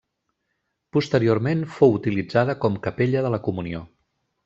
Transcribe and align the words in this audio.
Posteriorment 0.97 1.63
fou 1.75 1.95
utilitzada 1.99 2.59
com 2.65 2.83
capella 2.91 3.25
de 3.27 3.37
la 3.37 3.45
Comunió. 3.51 3.89